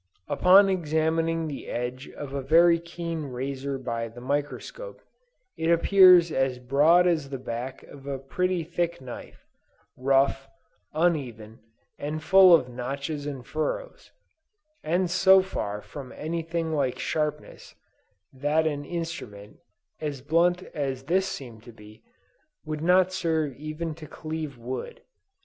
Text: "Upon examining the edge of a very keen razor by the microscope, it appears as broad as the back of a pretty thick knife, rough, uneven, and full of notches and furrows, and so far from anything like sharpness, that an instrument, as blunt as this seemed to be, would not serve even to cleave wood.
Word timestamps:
"Upon 0.27 0.67
examining 0.67 1.45
the 1.47 1.67
edge 1.67 2.09
of 2.09 2.33
a 2.33 2.41
very 2.41 2.79
keen 2.79 3.25
razor 3.25 3.77
by 3.77 4.07
the 4.07 4.19
microscope, 4.19 4.99
it 5.55 5.69
appears 5.69 6.31
as 6.31 6.57
broad 6.57 7.05
as 7.05 7.29
the 7.29 7.37
back 7.37 7.83
of 7.83 8.07
a 8.07 8.17
pretty 8.17 8.63
thick 8.63 8.99
knife, 8.99 9.45
rough, 9.95 10.49
uneven, 10.91 11.59
and 11.99 12.23
full 12.23 12.51
of 12.51 12.67
notches 12.67 13.27
and 13.27 13.45
furrows, 13.45 14.09
and 14.83 15.07
so 15.11 15.43
far 15.43 15.81
from 15.83 16.11
anything 16.13 16.73
like 16.73 16.97
sharpness, 16.97 17.75
that 18.33 18.65
an 18.65 18.83
instrument, 18.83 19.57
as 19.99 20.21
blunt 20.23 20.63
as 20.73 21.03
this 21.03 21.27
seemed 21.27 21.61
to 21.61 21.71
be, 21.71 22.01
would 22.65 22.81
not 22.81 23.13
serve 23.13 23.55
even 23.55 23.93
to 23.93 24.07
cleave 24.07 24.57
wood. 24.57 25.03